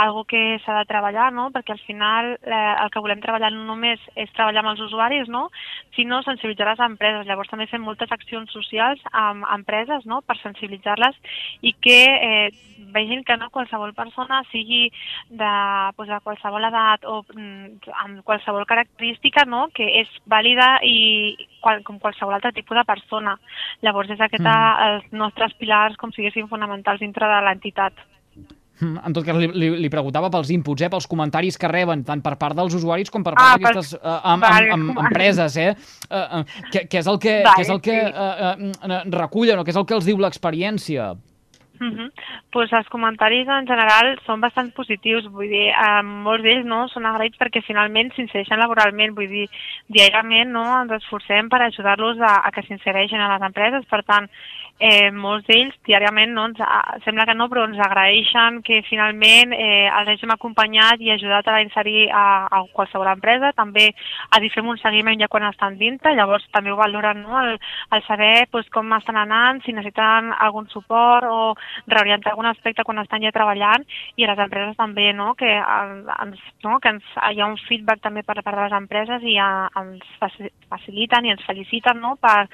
algo 0.04 0.24
que 0.28 0.58
s'ha 0.64 0.78
de 0.80 0.88
treballar, 0.90 1.30
no? 1.36 1.50
perquè 1.54 1.74
al 1.74 1.82
final 1.86 2.34
eh, 2.36 2.74
el 2.82 2.92
que 2.92 3.02
volem 3.04 3.22
treballar 3.24 3.52
no 3.54 3.64
només 3.68 4.02
és 4.16 4.32
treballar 4.36 4.64
amb 4.64 4.74
els 4.74 4.84
usuaris, 4.88 5.30
no? 5.32 5.46
sinó 5.96 6.22
sensibilitzar 6.26 6.72
les 6.72 6.84
empreses. 6.88 7.26
Llavors 7.28 7.52
també 7.52 7.68
fem 7.70 7.84
moltes 7.84 8.12
accions 8.14 8.52
socials 8.52 9.02
amb 9.12 9.46
empreses 9.54 10.06
no? 10.10 10.20
per 10.26 10.38
sensibilitzar-les 10.42 11.18
i 11.62 11.74
que 11.84 12.00
eh, 12.14 12.48
vegin 12.94 13.24
que 13.24 13.36
no 13.36 13.50
qualsevol 13.54 13.94
persona 13.94 14.42
sigui 14.50 14.88
de, 15.30 15.54
pues, 15.96 16.08
de 16.08 16.20
qualsevol 16.24 16.68
edat 16.70 17.06
o 17.08 17.22
mm, 17.34 17.90
amb 18.04 18.22
qualsevol 18.26 18.66
característica 18.66 19.44
no? 19.48 19.68
que 19.74 19.86
és 20.00 20.10
vàlida 20.30 20.78
i 20.86 21.36
qual, 21.64 21.80
com 21.86 21.98
qualsevol 22.02 22.36
altre 22.36 22.52
tipus 22.56 22.76
de 22.76 22.84
persona. 22.88 23.38
Llavors 23.84 24.12
és 24.12 24.20
aquest 24.20 24.44
mm. 24.44 24.88
els 24.88 25.08
nostres 25.24 25.56
pilars 25.60 25.96
com 26.00 26.12
siguessin 26.12 26.50
fonamentals 26.52 27.00
dintre 27.00 27.30
de 27.30 27.40
l'entitat. 27.48 28.04
Mm, 28.82 28.98
En 29.06 29.12
tot 29.14 29.22
cas, 29.22 29.36
li, 29.38 29.46
li, 29.54 29.68
li 29.84 29.88
preguntava 29.90 30.28
pels 30.34 30.48
inputs, 30.50 30.82
eh, 30.82 30.88
pels 30.90 31.06
comentaris 31.06 31.56
que 31.62 31.68
reben, 31.70 32.00
tant 32.04 32.20
per 32.24 32.32
part 32.40 32.56
dels 32.58 32.74
usuaris 32.74 33.10
com 33.14 33.22
per 33.22 33.36
part 33.36 33.44
Ah, 33.46 33.52
d'aquestes 33.54 33.92
pels- 33.94 34.00
uh, 34.02 34.32
amb, 34.32 34.42
vale. 34.42 34.72
amb, 34.74 34.90
amb 34.96 35.04
empreses, 35.06 35.56
eh? 35.62 35.68
Uh, 36.10 36.40
uh, 36.40 36.64
què, 36.72 36.82
què 36.90 36.98
és 37.04 37.06
el 37.12 37.20
que, 37.22 37.36
Vale, 37.46 37.54
què 37.54 37.62
és 37.62 37.70
el 37.70 37.80
que 37.84 38.00
sí. 38.00 38.10
uh, 38.10 38.90
uh, 38.90 39.04
recullen 39.14 39.62
o 39.62 39.64
què 39.64 39.70
és 39.70 39.78
el 39.78 39.86
que 39.86 39.94
els 39.94 40.08
diu 40.10 40.18
l'experiència? 40.18 41.12
Uh 41.80 41.90
-huh. 41.90 42.10
pues 42.52 42.72
els 42.72 42.88
comentaris 42.88 43.48
en 43.48 43.66
general 43.66 44.16
són 44.24 44.40
bastant 44.40 44.72
positius, 44.72 45.26
vull 45.26 45.48
dir, 45.48 45.68
eh, 45.70 46.02
molts 46.02 46.44
d'ells 46.44 46.64
no, 46.64 46.86
són 46.88 47.04
agraïts 47.04 47.36
perquè 47.36 47.62
finalment 47.66 48.12
s'insereixen 48.14 48.58
laboralment, 48.58 49.14
vull 49.14 49.28
dir, 49.28 49.48
diàriament 49.88 50.52
no, 50.52 50.64
ens 50.82 50.92
esforcem 50.92 51.48
per 51.48 51.62
ajudar-los 51.62 52.20
a, 52.20 52.46
a 52.46 52.50
que 52.52 52.62
s'insereixin 52.62 53.20
a 53.20 53.32
les 53.32 53.42
empreses, 53.42 53.84
per 53.86 54.04
tant, 54.04 54.28
eh, 54.78 55.10
molts 55.14 55.46
d'ells 55.46 55.74
diàriament 55.86 56.32
no, 56.34 56.46
ens, 56.50 56.60
a, 56.60 56.98
sembla 57.04 57.26
que 57.28 57.34
no, 57.34 57.46
però 57.50 57.64
ens 57.68 57.78
agraeixen 57.78 58.60
que 58.66 58.82
finalment 58.88 59.54
eh, 59.54 59.86
els 59.86 60.10
hàgim 60.14 60.32
acompanyat 60.34 61.00
i 61.00 61.12
ajudat 61.14 61.48
a 61.48 61.60
inserir 61.62 62.08
a, 62.10 62.24
a 62.50 62.62
qualsevol 62.72 63.10
empresa, 63.12 63.52
també 63.54 63.92
a 64.30 64.40
dir 64.42 64.50
fem 64.54 64.66
un 64.68 64.80
seguiment 64.82 65.20
ja 65.20 65.30
quan 65.30 65.46
estan 65.48 65.78
dintre, 65.78 66.14
llavors 66.14 66.46
també 66.52 66.72
ho 66.72 66.76
valoren 66.80 67.22
no, 67.22 67.38
el, 67.40 67.58
el 67.94 68.04
saber 68.08 68.48
pues, 68.50 68.68
com 68.74 68.92
estan 68.98 69.16
anant, 69.20 69.62
si 69.64 69.72
necessiten 69.72 70.32
algun 70.38 70.68
suport 70.72 71.28
o 71.30 71.54
reorientar 71.86 72.32
algun 72.32 72.46
aspecte 72.50 72.84
quan 72.84 72.98
estan 73.02 73.22
ja 73.22 73.32
treballant 73.34 73.84
i 74.16 74.24
a 74.24 74.30
les 74.32 74.42
empreses 74.46 74.76
també, 74.76 75.12
no? 75.12 75.34
que, 75.34 75.50
en- 75.50 76.06
ens, 76.20 76.40
no? 76.64 76.78
que 76.80 76.88
ens, 76.94 77.04
hi 77.32 77.40
ha 77.40 77.46
un 77.50 77.58
feedback 77.68 78.00
també 78.04 78.22
per 78.22 78.40
part 78.42 78.56
de 78.56 78.62
les 78.66 78.76
empreses 78.80 79.22
i 79.22 79.36
a, 79.38 79.68
ens 79.80 80.04
faci- 80.20 80.52
faciliten 80.68 81.26
i 81.26 81.34
ens 81.34 81.44
feliciten 81.46 82.00
no? 82.00 82.16
per, 82.16 82.48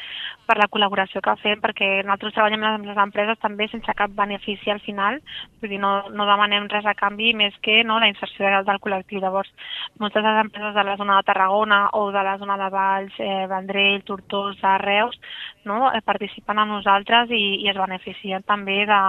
per 0.51 0.59
la 0.59 0.67
col·laboració 0.73 1.23
que 1.23 1.37
fem 1.45 1.61
perquè 1.63 1.89
nosaltres 2.03 2.35
treballem 2.35 2.65
amb 2.67 2.89
les 2.89 2.99
empreses 2.99 3.39
també 3.39 3.69
sense 3.71 3.95
cap 3.95 4.11
benefici 4.19 4.73
al 4.73 4.81
final, 4.83 5.21
vull 5.63 5.71
dir, 5.71 5.79
no, 5.83 5.93
no 6.11 6.27
demanem 6.27 6.67
res 6.73 6.89
a 6.91 6.97
canvi 6.99 7.31
més 7.39 7.55
que 7.63 7.85
no, 7.87 8.01
la 8.03 8.09
inserció 8.11 8.49
del, 8.49 8.67
del 8.67 8.81
col·lectiu. 8.83 9.21
Llavors, 9.23 9.53
moltes 10.03 10.25
de 10.25 10.27
les 10.27 10.43
empreses 10.43 10.75
de 10.75 10.85
la 10.89 10.97
zona 10.99 11.21
de 11.21 11.29
Tarragona 11.29 11.81
o 12.01 12.09
de 12.11 12.25
la 12.27 12.35
zona 12.43 12.57
de 12.59 12.71
Valls, 12.75 13.21
eh, 13.23 13.47
Vendrell, 13.53 14.03
Tortosa, 14.09 14.75
Reus, 14.83 15.21
no, 15.69 15.93
eh, 15.93 16.03
participen 16.03 16.59
amb 16.59 16.75
nosaltres 16.79 17.31
i, 17.31 17.45
i 17.63 17.71
es 17.71 17.79
beneficien 17.79 18.43
també 18.49 18.81
de, 18.91 19.01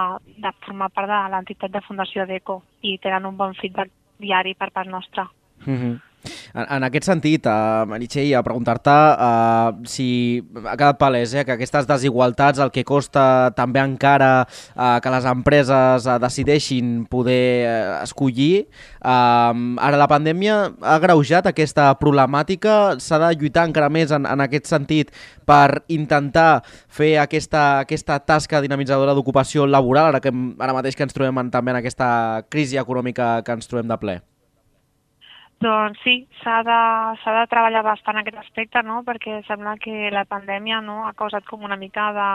de 0.46 0.54
formar 0.62 0.92
part 0.94 1.10
de 1.10 1.20
l'entitat 1.34 1.74
de 1.74 1.82
Fundació 1.88 2.28
DECO 2.30 2.60
i 2.86 2.98
tenen 3.02 3.26
un 3.32 3.36
bon 3.40 3.58
feedback 3.58 3.90
diari 4.22 4.54
per 4.54 4.70
part 4.70 4.88
nostra. 4.88 5.26
Mm 5.66 5.76
-hmm. 5.76 6.11
En, 6.54 6.66
en 6.66 6.86
aquest 6.86 7.08
sentit, 7.08 7.46
uh, 7.48 7.84
Meritxell, 7.88 8.32
a 8.36 8.42
preguntar-te 8.46 8.92
uh, 8.92 9.72
si 9.88 10.06
ha 10.62 10.76
quedat 10.76 10.98
palès 11.00 11.34
eh, 11.34 11.44
que 11.46 11.56
aquestes 11.56 11.88
desigualtats, 11.88 12.60
el 12.62 12.72
que 12.74 12.84
costa 12.86 13.52
també 13.56 13.82
encara 13.82 14.32
uh, 14.44 14.98
que 15.02 15.12
les 15.14 15.28
empreses 15.28 16.06
uh, 16.06 16.18
decideixin 16.22 17.04
poder 17.10 17.44
uh, 17.66 18.00
escollir, 18.02 18.66
uh, 19.00 19.52
ara 19.82 20.00
la 20.00 20.08
pandèmia 20.10 20.58
ha 20.80 20.98
greujat 21.02 21.48
aquesta 21.50 21.90
problemàtica, 22.00 22.98
s'ha 23.02 23.20
de 23.26 23.32
lluitar 23.40 23.66
encara 23.70 23.90
més 23.92 24.14
en, 24.14 24.28
en 24.28 24.44
aquest 24.46 24.70
sentit 24.70 25.12
per 25.48 25.82
intentar 25.92 26.62
fer 26.92 27.16
aquesta, 27.22 27.82
aquesta 27.82 28.20
tasca 28.22 28.62
dinamitzadora 28.62 29.16
d'ocupació 29.16 29.66
laboral, 29.66 30.12
ara, 30.12 30.22
que, 30.22 30.32
ara 30.32 30.76
mateix 30.76 30.96
que 30.98 31.06
ens 31.08 31.16
trobem 31.16 31.42
en, 31.42 31.50
també 31.54 31.74
en 31.74 31.82
aquesta 31.82 32.10
crisi 32.52 32.78
econòmica 32.80 33.40
que 33.46 33.58
ens 33.58 33.70
trobem 33.70 33.90
de 33.90 33.98
ple. 33.98 34.20
Doncs 35.62 36.00
sí, 36.02 36.14
s'ha 36.40 36.56
de, 36.66 36.76
de 37.22 37.42
treballar 37.50 37.84
bastant 37.86 38.18
aquest 38.18 38.38
aspecte, 38.40 38.80
no? 38.82 39.02
perquè 39.06 39.36
sembla 39.46 39.76
que 39.78 40.10
la 40.10 40.24
pandèmia 40.26 40.80
no, 40.82 41.04
ha 41.06 41.12
causat 41.14 41.46
com 41.46 41.62
una 41.62 41.78
mica 41.78 42.08
de, 42.16 42.30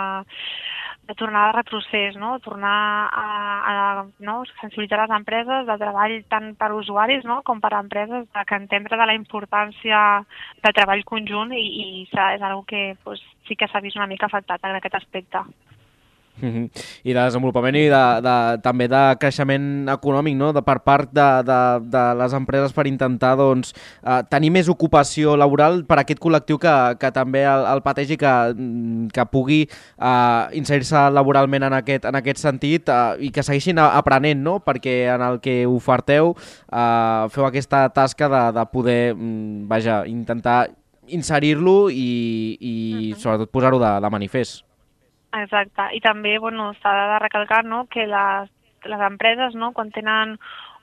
de 1.09 1.15
tornar 1.19 1.41
de 1.49 1.57
retrocés, 1.57 2.15
no? 2.15 2.37
tornar 2.45 2.77
a, 3.11 3.25
a 3.73 3.75
no? 4.23 4.37
sensibilitzar 4.61 5.01
les 5.01 5.15
empreses 5.17 5.67
de 5.67 5.77
treball 5.83 6.17
tant 6.31 6.53
per 6.55 6.71
usuaris 6.77 7.27
no? 7.27 7.41
com 7.43 7.59
per 7.59 7.73
empreses, 7.75 8.29
de 8.31 8.45
que 8.47 8.61
entendre 8.63 9.01
de 9.01 9.11
la 9.11 9.19
importància 9.19 10.01
del 10.63 10.77
treball 10.79 11.03
conjunt 11.11 11.51
i, 11.51 11.65
i 11.67 11.87
és 12.07 12.47
una 12.47 12.63
que 12.71 12.93
pues, 13.03 13.19
sí 13.49 13.59
que 13.59 13.67
s'ha 13.67 13.83
vist 13.83 13.99
una 13.99 14.07
mica 14.07 14.31
afectat 14.31 14.63
en 14.63 14.79
aquest 14.79 15.01
aspecte. 15.03 15.43
Mm 16.39 16.49
-hmm. 16.49 16.69
I 17.03 17.13
de 17.13 17.19
desenvolupament 17.19 17.75
i 17.75 17.87
de, 17.89 18.05
de, 18.21 18.35
també 18.61 18.87
de 18.87 19.15
creixement 19.19 19.89
econòmic 19.89 20.35
no? 20.35 20.53
de, 20.53 20.61
per 20.61 20.79
part 20.83 21.09
de, 21.11 21.43
de, 21.43 21.59
de 21.81 22.03
les 22.15 22.33
empreses 22.33 22.73
per 22.73 22.85
intentar 22.87 23.35
doncs, 23.37 23.73
uh, 24.03 24.21
tenir 24.29 24.51
més 24.51 24.69
ocupació 24.69 25.35
laboral 25.35 25.85
per 25.85 25.97
a 25.97 26.01
aquest 26.01 26.19
col·lectiu 26.19 26.59
que, 26.59 26.97
que 26.99 27.11
també 27.11 27.43
el, 27.43 27.65
el 27.65 27.81
pateix 27.81 28.11
i 28.11 28.17
que, 28.17 28.53
mm, 28.53 29.07
que 29.13 29.25
pugui 29.25 29.67
uh, 29.97 30.53
inserir-se 30.53 31.09
laboralment 31.09 31.63
en 31.63 31.73
aquest, 31.73 32.05
en 32.05 32.15
aquest 32.15 32.37
sentit 32.37 32.89
uh, 32.89 33.17
i 33.19 33.31
que 33.31 33.43
segueixin 33.43 33.79
aprenent, 33.79 34.41
no? 34.43 34.59
perquè 34.59 35.15
en 35.15 35.21
el 35.21 35.39
que 35.39 35.65
oferteu 35.65 36.35
uh, 36.35 37.29
feu 37.29 37.45
aquesta 37.45 37.89
tasca 37.89 38.29
de, 38.29 38.43
de 38.59 38.65
poder 38.65 39.13
um, 39.13 39.67
vaja, 39.67 40.05
intentar 40.05 40.69
inserir-lo 41.07 41.89
i, 41.89 42.57
i 42.59 43.11
uh 43.11 43.17
-huh. 43.17 43.21
sobretot 43.21 43.49
posar-ho 43.49 43.79
de, 43.79 44.01
de 44.01 44.09
manifest. 44.09 44.66
Exacte, 45.37 45.89
i 45.93 45.99
també 46.01 46.37
bueno, 46.39 46.71
s'ha 46.81 46.93
de 47.13 47.19
recalcar 47.23 47.63
no, 47.65 47.85
que 47.91 48.07
les, 48.09 48.49
les 48.85 49.03
empreses, 49.11 49.55
no, 49.55 49.73
quan 49.75 49.91
tenen 49.91 50.37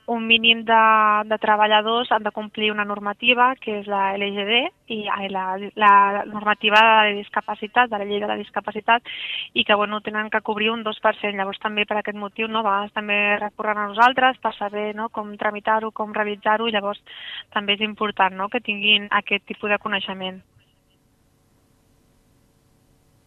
un 0.06 0.26
mínim 0.26 0.64
de, 0.68 0.80
de 1.24 1.38
treballadors 1.40 2.10
han 2.12 2.22
de 2.22 2.30
complir 2.30 2.70
una 2.72 2.84
normativa 2.84 3.54
que 3.56 3.78
és 3.80 3.86
la 3.88 4.12
LGD 4.18 4.92
i 4.92 4.98
la, 5.32 5.46
la 5.80 6.24
normativa 6.28 6.80
de 7.06 7.14
discapacitat, 7.20 7.88
de 7.88 7.98
la 7.98 8.04
llei 8.04 8.20
de 8.20 8.28
la 8.28 8.36
discapacitat 8.36 9.02
i 9.54 9.64
que 9.64 9.74
bueno, 9.74 10.02
tenen 10.04 10.28
que 10.30 10.42
cobrir 10.44 10.70
un 10.70 10.84
2%. 10.84 11.32
Llavors 11.38 11.60
també 11.62 11.86
per 11.88 11.98
aquest 11.98 12.20
motiu 12.20 12.48
no, 12.48 12.62
va 12.62 12.82
també 12.92 13.38
recorrent 13.40 13.80
a 13.80 13.88
nosaltres 13.88 14.40
per 14.44 14.52
saber 14.58 14.90
no, 14.94 15.08
com 15.08 15.36
tramitar-ho, 15.40 15.90
com 15.90 16.12
realitzar-ho 16.12 16.68
i 16.68 16.76
llavors 16.76 17.00
també 17.56 17.78
és 17.78 17.86
important 17.88 18.36
no, 18.36 18.50
que 18.52 18.60
tinguin 18.60 19.08
aquest 19.10 19.48
tipus 19.48 19.72
de 19.72 19.80
coneixement. 19.80 20.42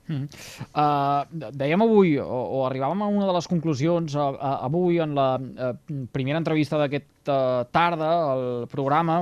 Mm. 0.07 0.27
Uh, 0.71 1.51
dèiem 1.59 1.83
avui, 1.83 2.15
o, 2.21 2.39
o 2.57 2.63
arribàvem 2.67 3.03
a 3.03 3.09
una 3.11 3.27
de 3.27 3.35
les 3.35 3.49
conclusions 3.51 4.15
uh, 4.15 4.29
uh, 4.31 4.53
avui 4.67 5.01
en 5.03 5.15
la 5.17 5.27
uh, 5.35 5.73
primera 6.15 6.39
entrevista 6.39 6.79
d'aquesta 6.79 7.35
uh, 7.35 7.67
tarda 7.75 8.11
al 8.31 8.45
programa, 8.71 9.21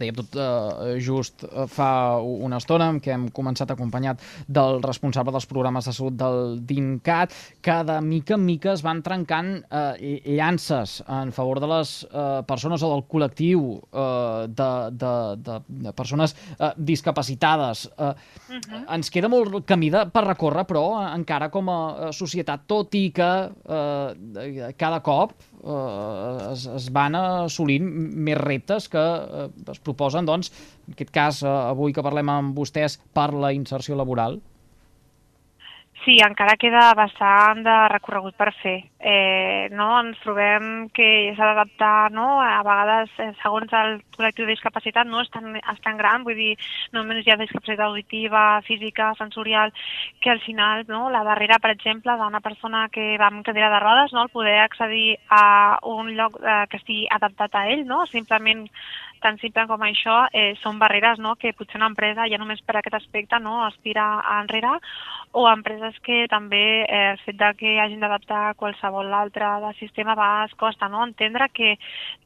dèiem 0.00 0.16
tot 0.16 0.36
eh, 0.36 0.96
just 1.02 1.44
eh, 1.46 1.66
fa 1.70 2.18
una 2.20 2.60
estona 2.60 2.88
que 3.02 3.12
hem 3.14 3.28
començat 3.34 3.70
acompanyat 3.72 4.22
del 4.48 4.82
responsable 4.84 5.34
dels 5.34 5.48
programes 5.50 5.88
de 5.88 5.94
salut 5.96 6.16
del 6.18 6.60
DINCAT, 6.66 7.34
que 7.64 7.78
de 7.88 7.98
mica 8.04 8.36
en 8.36 8.44
mica 8.46 8.72
es 8.74 8.84
van 8.86 9.02
trencant 9.06 9.52
eh, 9.70 10.20
llances 10.36 11.00
en 11.08 11.32
favor 11.32 11.60
de 11.62 11.70
les 11.70 11.94
eh, 12.06 12.42
persones 12.48 12.82
o 12.82 12.92
del 12.92 13.04
col·lectiu 13.10 13.66
eh, 13.76 14.46
de, 14.48 14.70
de, 14.92 15.14
de, 15.48 15.58
de 15.86 15.94
persones 15.96 16.36
eh, 16.58 16.72
discapacitades. 16.76 17.86
Eh, 17.96 18.12
uh 18.12 18.60
-huh. 18.60 18.84
Ens 18.96 19.10
queda 19.10 19.28
molt 19.28 19.64
camí 19.66 19.90
de, 19.90 20.06
per 20.12 20.24
recórrer, 20.26 20.66
però, 20.66 21.14
encara 21.14 21.50
com 21.50 21.68
a 21.70 22.12
societat, 22.12 22.66
tot 22.66 22.94
i 22.94 23.10
que 23.10 23.50
eh, 23.68 24.72
cada 24.76 25.00
cop 25.00 25.32
eh, 25.64 26.35
es, 26.52 26.66
es 26.70 26.88
van 26.94 27.16
assolint 27.18 27.86
més 28.26 28.38
reptes 28.40 28.90
que 28.92 29.02
eh, 29.02 29.46
es 29.72 29.80
proposen, 29.84 30.28
doncs, 30.28 30.52
en 30.86 30.96
aquest 30.96 31.14
cas, 31.14 31.42
eh, 31.44 31.54
avui 31.72 31.94
que 31.96 32.04
parlem 32.06 32.32
amb 32.32 32.58
vostès 32.58 32.98
per 33.16 33.32
la 33.34 33.52
inserció 33.56 33.98
laboral? 33.98 34.40
Sí, 36.06 36.20
encara 36.22 36.52
queda 36.54 36.92
bastant 36.94 37.64
de 37.66 37.72
recorregut 37.90 38.36
per 38.38 38.52
fer. 38.60 38.76
Eh, 39.02 39.66
no? 39.74 39.88
Ens 39.98 40.20
trobem 40.22 40.86
que 40.94 41.32
s'ha 41.34 41.48
d'adaptar, 41.48 42.12
no? 42.14 42.26
a 42.38 42.60
vegades, 42.62 43.10
eh, 43.18 43.32
segons 43.40 43.74
el 43.74 43.96
col·lectiu 44.14 44.46
de 44.46 44.52
discapacitat, 44.54 45.10
no 45.10 45.24
és 45.24 45.32
tan, 45.34 45.56
és 45.58 45.80
tan 45.82 45.98
gran, 45.98 46.22
vull 46.22 46.38
dir, 46.38 46.52
no 46.94 47.02
només 47.02 47.26
hi 47.26 47.32
ha 47.34 47.38
discapacitat 47.40 47.82
auditiva, 47.88 48.44
física, 48.68 49.08
sensorial, 49.18 49.74
que 50.22 50.30
al 50.30 50.44
final 50.46 50.86
no? 50.86 51.08
la 51.10 51.24
barrera, 51.26 51.58
per 51.58 51.72
exemple, 51.74 52.14
d'una 52.22 52.42
persona 52.44 52.86
que 52.94 53.16
va 53.18 53.32
amb 53.32 53.42
cadira 53.42 53.72
de 53.74 53.82
rodes, 53.82 54.14
no? 54.14 54.22
el 54.22 54.30
poder 54.30 54.60
accedir 54.62 55.18
a 55.26 55.80
un 55.90 56.14
lloc 56.14 56.38
eh, 56.38 56.62
que 56.70 56.78
estigui 56.78 57.10
adaptat 57.18 57.58
a 57.58 57.66
ell, 57.74 57.82
no? 57.90 58.04
simplement 58.14 58.68
tan 59.26 59.40
simple 59.42 59.66
com 59.66 59.82
això, 59.82 60.16
eh, 60.30 60.54
són 60.62 60.78
barreres 60.78 61.18
no? 61.18 61.34
que 61.40 61.54
potser 61.58 61.80
una 61.80 61.90
empresa 61.90 62.28
ja 62.30 62.38
només 62.38 62.62
per 62.62 62.76
aquest 62.78 63.00
aspecte 63.00 63.40
no? 63.42 63.58
aspira 63.66 64.04
a 64.22 64.38
enrere 64.44 64.76
o 65.36 65.48
empreses 65.50 65.98
que 66.06 66.26
també 66.30 66.84
eh, 66.84 67.00
el 67.10 67.18
fet 67.24 67.38
de 67.40 67.48
que 67.58 67.72
hagin 67.82 68.04
d'adaptar 68.04 68.54
qualsevol 68.60 69.10
altre 69.12 69.48
de 69.64 69.72
sistema 69.80 70.14
va 70.14 70.44
es 70.44 70.54
costa 70.54 70.88
no? 70.88 71.02
entendre 71.04 71.48
que 71.52 71.74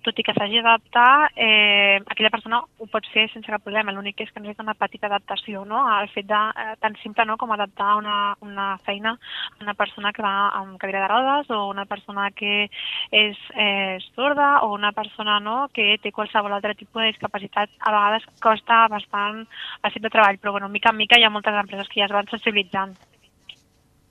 tot 0.04 0.18
i 0.20 0.24
que 0.26 0.34
s'hagi 0.36 0.60
d'adaptar 0.60 1.30
eh, 1.36 1.96
aquella 2.04 2.32
persona 2.34 2.60
ho 2.60 2.88
pot 2.92 3.08
fer 3.14 3.26
sense 3.32 3.48
cap 3.48 3.64
problema, 3.64 3.92
l'únic 3.96 4.20
és 4.20 4.30
que 4.32 4.40
necessita 4.42 4.66
una 4.66 4.76
petita 4.76 5.08
adaptació 5.08 5.64
no? 5.64 5.80
al 5.88 6.10
fet 6.12 6.28
de 6.28 6.42
eh, 6.64 6.76
tan 6.84 6.96
simple 7.00 7.24
no? 7.24 7.38
com 7.40 7.52
adaptar 7.56 7.96
una, 7.96 8.34
una 8.44 8.68
feina 8.84 9.16
a 9.16 9.64
una 9.64 9.74
persona 9.74 10.12
que 10.12 10.24
va 10.26 10.50
amb 10.60 10.76
cadira 10.78 11.06
de 11.06 11.10
rodes 11.14 11.50
o 11.50 11.64
una 11.70 11.86
persona 11.88 12.28
que 12.36 12.68
és 13.10 13.40
eh, 13.56 13.98
sorda 14.12 14.60
o 14.66 14.74
una 14.74 14.92
persona 14.92 15.40
no? 15.40 15.68
que 15.72 15.96
té 16.02 16.12
qualsevol 16.12 16.52
altre 16.52 16.76
tipus 16.76 16.89
de 16.98 17.12
discapacitat 17.12 17.70
a 17.78 17.94
vegades 17.94 18.26
costa 18.42 18.82
bastant 18.90 19.44
el 19.44 19.94
fet 19.94 20.02
de 20.02 20.10
treball, 20.10 20.40
però 20.42 20.56
bueno, 20.56 20.68
mica 20.68 20.90
en 20.90 20.98
mica 20.98 21.18
hi 21.18 21.24
ha 21.24 21.30
moltes 21.30 21.62
empreses 21.62 21.88
que 21.88 22.02
ja 22.02 22.10
es 22.10 22.16
van 22.16 22.28
sensibilitzant. 22.32 22.98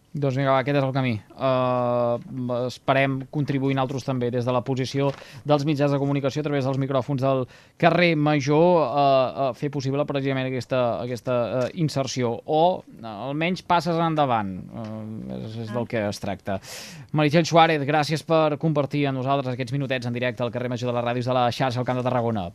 Doncs 0.09 0.39
vinga, 0.39 0.55
aquest 0.57 0.79
és 0.79 0.85
el 0.85 0.93
camí. 0.93 1.11
Uh, 1.37 2.17
esperem 2.65 3.19
contribuir 3.29 3.75
altres 3.77 4.07
també 4.07 4.31
des 4.33 4.47
de 4.47 4.53
la 4.55 4.63
posició 4.65 5.11
dels 5.45 5.65
mitjans 5.69 5.93
de 5.93 5.99
comunicació 6.01 6.41
a 6.41 6.47
través 6.47 6.65
dels 6.65 6.79
micròfons 6.81 7.21
del 7.21 7.43
carrer 7.77 8.15
Major 8.17 8.87
uh, 8.87 8.87
a 8.89 9.45
fer 9.53 9.69
possible 9.69 10.05
precisament 10.09 10.49
aquesta, 10.49 10.79
aquesta 11.03 11.35
uh, 11.35 11.67
inserció 11.77 12.31
o 12.41 12.63
uh, 12.79 13.11
almenys 13.29 13.61
passes 13.61 14.01
endavant. 14.01 14.55
Uh, 14.73 15.37
és, 15.43 15.59
és 15.67 15.69
del 15.75 15.85
que 15.91 16.01
es 16.07 16.23
tracta. 16.23 16.57
Meritxell 17.13 17.45
Suárez, 17.45 17.85
gràcies 17.85 18.25
per 18.25 18.57
compartir 18.57 19.05
amb 19.05 19.21
nosaltres 19.21 19.53
aquests 19.53 19.77
minutets 19.77 20.09
en 20.09 20.17
directe 20.17 20.41
al 20.41 20.49
carrer 20.49 20.73
Major 20.73 20.89
de 20.89 20.97
les 20.97 21.07
ràdios 21.11 21.29
de 21.29 21.37
la 21.37 21.45
xarxa 21.53 21.83
al 21.83 21.85
Camp 21.85 22.01
de 22.01 22.07
Tarragona. 22.09 22.49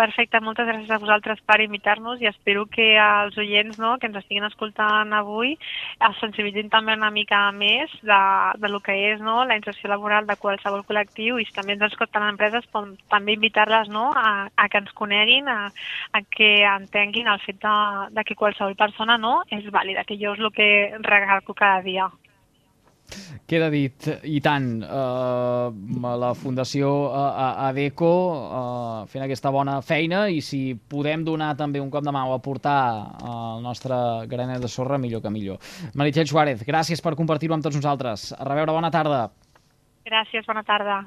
Perfecte, 0.00 0.40
moltes 0.40 0.64
gràcies 0.64 0.88
a 0.94 0.96
vosaltres 0.96 1.40
per 1.44 1.58
invitar-nos 1.60 2.22
i 2.22 2.28
espero 2.30 2.62
que 2.72 2.84
els 2.96 3.34
oients 3.42 3.76
no, 3.82 3.90
que 4.00 4.08
ens 4.08 4.16
estiguin 4.16 4.46
escoltant 4.46 5.12
avui 5.12 5.50
es 6.08 6.20
sensibilitzin 6.22 6.70
també 6.72 6.94
una 6.96 7.10
mica 7.12 7.40
més 7.52 7.92
de, 8.08 8.20
de 8.62 8.70
lo 8.72 8.80
que 8.86 8.96
és 9.10 9.20
no, 9.20 9.42
la 9.44 9.58
inserció 9.60 9.90
laboral 9.92 10.24
de 10.30 10.38
qualsevol 10.40 10.86
col·lectiu 10.88 11.36
i 11.36 11.44
si 11.44 11.52
també 11.58 11.76
ens 11.76 11.84
escolten 11.90 12.24
empreses 12.30 12.64
com, 12.72 12.94
també 13.12 13.36
invitar-les 13.36 13.92
no, 13.92 14.06
a, 14.16 14.48
a 14.48 14.68
que 14.72 14.80
ens 14.80 14.96
coneguin, 15.02 15.52
a, 15.52 15.68
a 16.16 16.24
que 16.38 16.50
entenguin 16.70 17.28
el 17.28 17.44
fet 17.44 17.60
de, 17.60 17.76
de 18.16 18.24
que 18.24 18.40
qualsevol 18.40 18.80
persona 18.80 19.20
no, 19.20 19.42
és 19.52 19.68
vàlida, 19.68 20.08
que 20.08 20.16
jo 20.16 20.32
és 20.32 20.40
el 20.40 20.52
que 20.56 20.70
recalco 21.04 21.52
cada 21.60 21.84
dia. 21.84 22.08
Queda 23.50 23.70
dit, 23.72 24.06
i 24.30 24.38
tant, 24.44 24.66
eh, 24.84 26.10
la 26.22 26.30
Fundació 26.38 26.90
eh, 27.08 27.46
ADECO 27.68 28.10
eh, 28.40 29.06
fent 29.10 29.24
aquesta 29.26 29.50
bona 29.54 29.80
feina 29.82 30.26
i 30.30 30.38
si 30.44 30.60
podem 30.74 31.24
donar 31.26 31.54
també 31.58 31.82
un 31.82 31.90
cop 31.90 32.06
de 32.06 32.14
mà 32.14 32.26
o 32.28 32.36
aportar 32.36 32.80
el 33.26 33.64
nostre 33.64 33.96
granet 34.30 34.62
de 34.62 34.70
sorra, 34.70 34.98
millor 34.98 35.24
que 35.24 35.34
millor. 35.34 35.58
Meritxell 35.94 36.30
Suárez, 36.30 36.62
gràcies 36.66 37.02
per 37.02 37.16
compartir-ho 37.18 37.56
amb 37.56 37.66
tots 37.66 37.80
nosaltres. 37.80 38.30
A 38.38 38.46
reveure, 38.46 38.76
bona 38.76 38.92
tarda. 38.94 39.26
Gràcies, 40.06 40.46
bona 40.46 40.62
tarda. 40.66 41.02